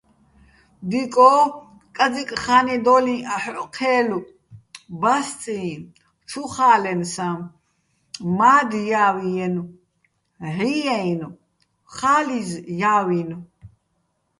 [0.89, 1.37] დიკო́,
[1.95, 4.27] კაძიკ ხა́ნედოლიჼ აჰ̦ოჸ ჴე́ლო̆
[5.01, 5.59] ბასწიჼ,
[6.29, 7.27] ჩუ ხა́ლენსაჼ,
[8.37, 9.69] მა́დჲავჲიენო̆,
[10.55, 11.35] "ჵიი"-აჲნო̆,
[11.95, 13.39] ხალიზჲავინო̆.